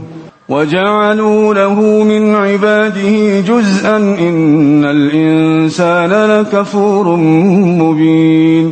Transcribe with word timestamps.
وجعلوا 0.50 1.53
له 1.53 2.03
من 2.03 2.36
عباده 2.36 3.40
جزءا 3.40 3.96
إن 3.97 4.86
الإنسان 4.86 6.09
لكفور 6.09 7.16
مبين 7.81 8.72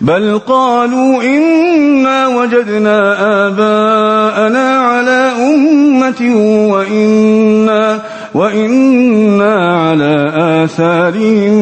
بل 0.00 0.38
قالوا 0.38 1.22
إنا 1.22 2.26
وجدنا 2.28 2.98
آباءنا 3.46 4.68
على 4.80 5.32
أمة 5.54 6.34
وإنا 6.72 8.02
وإنا 8.34 9.54
على 9.88 10.32
آثارهم 10.64 11.54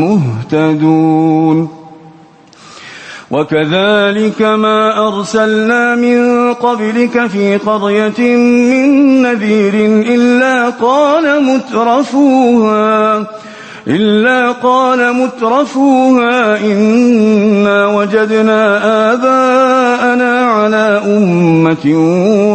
مهتدون 0.00 1.68
وكذلك 3.30 4.42
ما 4.42 5.08
أرسلنا 5.08 5.94
من 5.94 6.52
قبلك 6.54 7.26
في 7.26 7.56
قرية 7.56 8.20
من 8.36 9.22
نذير 9.22 9.74
إلا 10.14 10.70
قال 10.70 11.44
مترفوها 11.44 13.26
إلا 13.88 14.52
قال 14.52 15.14
مترفوها 15.16 16.60
إنا 16.64 17.86
وجدنا 17.96 18.76
آباءنا 19.12 20.40
على 20.46 21.02
أمة 21.06 21.94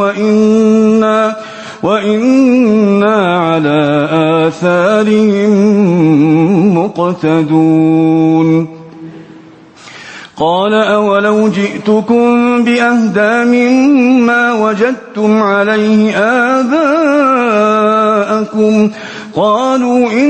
وإنا 0.01 1.35
وإنا 1.83 3.37
على 3.39 4.07
آثارهم 4.45 5.53
مقتدون 6.77 8.67
قال 10.37 10.73
أولو 10.73 11.49
جئتكم 11.49 12.63
بأهدى 12.63 13.49
مما 13.57 14.53
وجدتم 14.53 15.41
عليه 15.43 16.17
آباءكم 16.59 18.89
قالوا 19.35 20.11
إن 20.11 20.29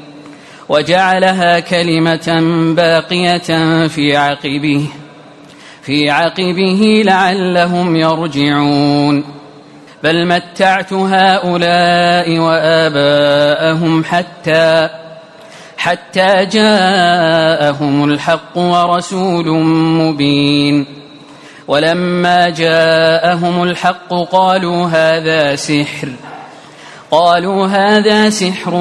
وجعلها 0.71 1.59
كلمة 1.59 2.39
باقية 2.75 3.87
في 3.87 4.17
عقبه 4.17 4.89
في 5.81 6.09
عقبه 6.09 7.01
لعلهم 7.05 7.95
يرجعون 7.95 9.23
بل 10.03 10.27
متعت 10.27 10.93
هؤلاء 10.93 12.37
وآباءهم 12.39 14.03
حتى 14.03 14.89
حتى 15.77 16.45
جاءهم 16.51 18.03
الحق 18.03 18.57
ورسول 18.57 19.49
مبين 19.73 20.85
ولما 21.67 22.49
جاءهم 22.49 23.63
الحق 23.63 24.13
قالوا 24.31 24.87
هذا 24.91 25.55
سحر 25.55 26.09
قالوا 27.11 27.67
هذا 27.67 28.29
سحر 28.29 28.73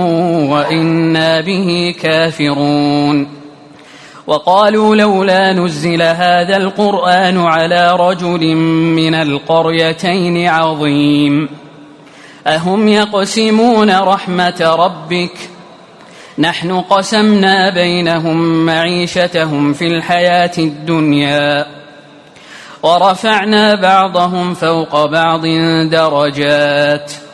وإنا 0.50 1.40
به 1.40 1.94
كافرون 2.00 3.28
وقالوا 4.26 4.96
لولا 4.96 5.52
نزل 5.52 6.02
هذا 6.02 6.56
القرآن 6.56 7.40
على 7.40 7.92
رجل 7.96 8.54
من 8.96 9.14
القريتين 9.14 10.48
عظيم 10.48 11.48
أهم 12.46 12.88
يقسمون 12.88 13.98
رحمة 13.98 14.56
ربك 14.78 15.32
نحن 16.38 16.80
قسمنا 16.80 17.74
بينهم 17.74 18.66
معيشتهم 18.66 19.72
في 19.72 19.86
الحياة 19.86 20.50
الدنيا 20.58 21.66
ورفعنا 22.82 23.74
بعضهم 23.74 24.54
فوق 24.54 25.04
بعض 25.06 25.42
درجات 25.90 27.10
ۖ 27.12 27.29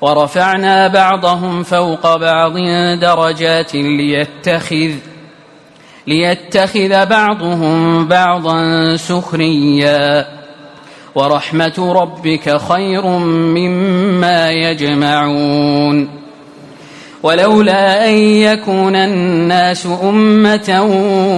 ورفعنا 0.00 0.88
بعضهم 0.88 1.62
فوق 1.62 2.16
بعض 2.16 2.56
درجات 3.00 3.74
ليتخذ 3.74 4.90
ليتخذ 6.06 7.06
بعضهم 7.06 8.06
بعضا 8.08 8.96
سخريا 8.96 10.26
ورحمة 11.14 11.92
ربك 11.92 12.56
خير 12.56 13.06
مما 13.56 14.50
يجمعون 14.50 16.08
ولولا 17.22 18.08
أن 18.08 18.14
يكون 18.16 18.96
الناس 18.96 19.86
أمة 20.02 20.82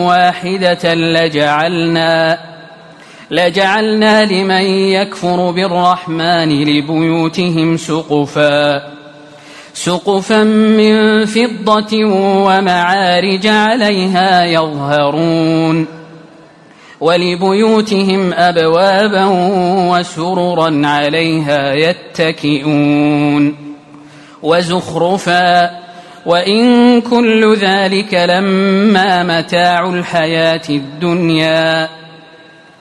واحدة 0.09 0.95
لجعلنا 0.95 2.39
لجعلنا 3.31 4.25
لمن 4.25 4.63
يكفر 4.91 5.51
بالرحمن 5.51 6.61
لبيوتهم 6.63 7.77
سقفا 7.77 8.83
سقفا 9.75 10.43
من 10.45 11.25
فضة 11.27 12.05
ومعارج 12.45 13.47
عليها 13.47 14.45
يظهرون 14.45 15.87
ولبيوتهم 17.01 18.33
أبوابا 18.33 19.25
وسررا 19.91 20.87
عليها 20.87 21.75
يتكئون 21.75 23.57
وزخرفا 24.43 25.71
وإن 26.27 27.01
كل 27.01 27.57
ذلك 27.57 28.15
لما 28.15 29.23
متاع 29.41 29.89
الحياة 29.89 30.63
الدنيا 30.71 31.89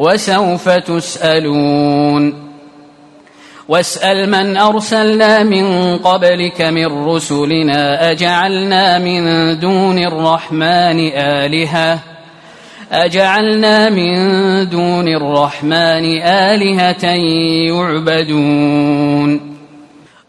وسوف 0.00 0.68
تسألون 0.68 2.50
واسأل 3.68 4.30
من 4.30 4.56
أرسلنا 4.56 5.42
من 5.42 5.96
قبلك 5.98 6.60
من 6.62 6.86
رسلنا 7.06 8.10
أجعلنا 8.10 8.98
من 8.98 9.22
دون 9.58 9.98
الرحمن 9.98 11.08
آلهة 11.14 11.98
أجعلنا 12.92 13.90
من 13.90 14.12
دون 14.68 15.08
الرحمن 15.08 16.22
آلهة 16.22 17.04
يعبدون 17.70 19.49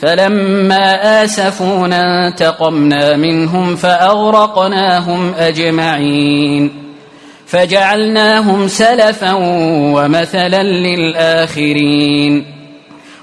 فلما 0.00 0.94
آسفونا 1.24 2.26
انتقمنا 2.28 3.16
منهم 3.16 3.76
فأغرقناهم 3.76 5.34
أجمعين 5.38 6.70
فجعلناهم 7.46 8.68
سلفا 8.68 9.32
ومثلا 9.94 10.62
للآخرين 10.62 12.44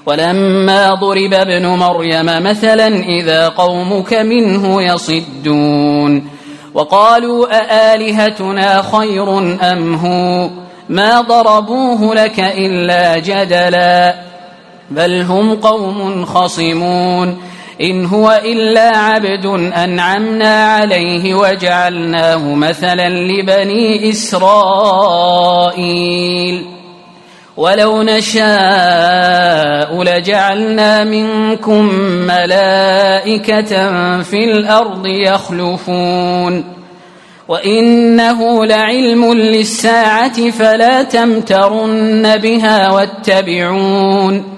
ولما 0.06 0.94
ضرب 0.94 1.34
ابن 1.34 1.66
مريم 1.66 2.26
مثلا 2.26 2.86
إذا 3.04 3.48
قومك 3.48 4.14
منه 4.14 4.82
يصدون 4.82 6.30
وقالوا 6.74 7.46
أآلهتنا 7.52 8.82
خير 8.82 9.38
أم 9.72 9.94
هو 9.94 10.50
ما 10.88 11.20
ضربوه 11.20 12.14
لك 12.14 12.40
إلا 12.40 13.18
جدلاً 13.18 14.27
بل 14.90 15.20
هم 15.22 15.54
قوم 15.54 16.24
خصمون 16.24 17.38
إن 17.80 18.06
هو 18.06 18.40
إلا 18.44 18.96
عبد 18.98 19.46
أنعمنا 19.76 20.68
عليه 20.74 21.34
وجعلناه 21.34 22.54
مثلا 22.54 23.08
لبني 23.08 24.10
إسرائيل 24.10 26.64
ولو 27.56 28.02
نشاء 28.02 30.02
لجعلنا 30.02 31.04
منكم 31.04 31.84
ملائكة 32.28 33.42
في 34.22 34.36
الأرض 34.44 35.06
يخلفون 35.06 36.64
وإنه 37.48 38.64
لعلم 38.64 39.32
للساعة 39.34 40.50
فلا 40.50 41.02
تمترن 41.02 42.36
بها 42.38 42.90
واتبعون 42.92 44.57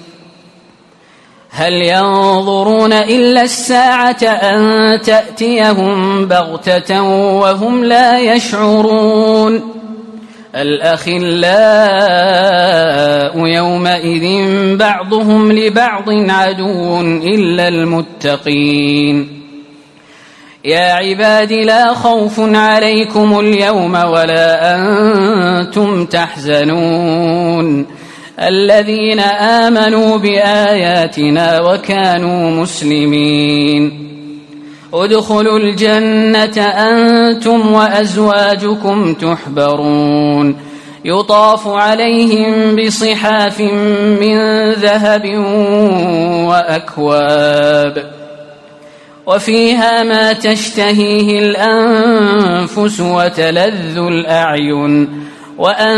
هل 1.53 1.73
ينظرون 1.73 2.93
إلا 2.93 3.41
الساعة 3.41 4.23
أن 4.23 4.61
تأتيهم 5.01 6.25
بغتة 6.25 7.01
وهم 7.39 7.83
لا 7.83 8.19
يشعرون 8.19 9.61
الأخلاء 10.55 13.47
يومئذ 13.47 14.47
بعضهم 14.77 15.51
لبعض 15.51 16.05
عدو 16.09 17.01
إلا 17.01 17.67
المتقين 17.67 19.41
يا 20.65 20.91
عباد 20.91 21.51
لا 21.53 21.93
خوف 21.93 22.39
عليكم 22.39 23.39
اليوم 23.39 23.93
ولا 23.95 24.75
أنتم 24.75 26.05
تحزنون 26.05 28.00
الذين 28.47 29.19
آمنوا 29.39 30.17
بآياتنا 30.17 31.61
وكانوا 31.61 32.61
مسلمين 32.61 34.07
ادخلوا 34.93 35.59
الجنة 35.59 36.65
أنتم 36.67 37.71
وأزواجكم 37.73 39.13
تحبرون 39.13 40.57
يطاف 41.05 41.67
عليهم 41.67 42.75
بصحاف 42.75 43.61
من 44.21 44.37
ذهب 44.71 45.25
وأكواب 46.49 48.11
وفيها 49.27 50.03
ما 50.03 50.33
تشتهيه 50.33 51.39
الأنفس 51.39 52.99
وتلذ 53.01 53.97
الأعين 53.97 55.09
وأن 55.57 55.97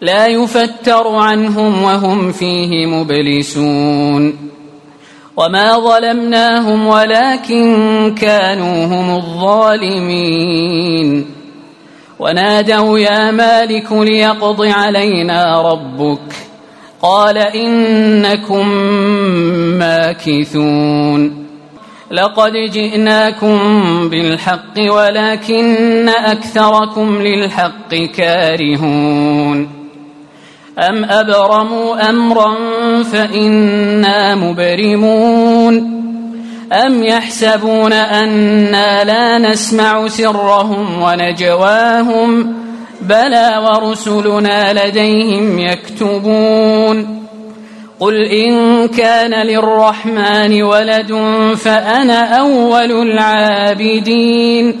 لا 0.00 0.26
يفتر 0.26 1.08
عنهم 1.08 1.82
وهم 1.82 2.32
فيه 2.32 2.86
مبلسون 2.86 4.36
وما 5.36 5.78
ظلمناهم 5.78 6.86
ولكن 6.86 7.68
كانوا 8.20 8.84
هم 8.86 9.16
الظالمين 9.16 11.26
ونادوا 12.18 12.98
يا 12.98 13.30
مالك 13.30 13.92
ليقض 13.92 14.62
علينا 14.64 15.62
ربك 15.72 16.32
قال 17.02 17.38
انكم 17.38 18.68
ماكثون 19.78 21.48
لقد 22.10 22.52
جئناكم 22.52 23.58
بالحق 24.08 24.92
ولكن 24.92 26.08
اكثركم 26.08 27.22
للحق 27.22 27.94
كارهون 27.94 29.77
أم 30.78 31.04
أبرموا 31.04 32.10
أمرا 32.10 32.54
فإنا 33.02 34.34
مبرمون 34.34 35.78
أم 36.72 37.02
يحسبون 37.04 37.92
أنا 37.92 39.04
لا 39.04 39.50
نسمع 39.50 40.08
سرهم 40.08 41.02
ونجواهم 41.02 42.54
بلى 43.02 43.50
ورسلنا 43.68 44.86
لديهم 44.86 45.58
يكتبون 45.58 47.24
قل 48.00 48.16
إن 48.24 48.88
كان 48.88 49.46
للرحمن 49.46 50.62
ولد 50.62 51.12
فأنا 51.56 52.34
أول 52.38 52.92
العابدين 52.92 54.80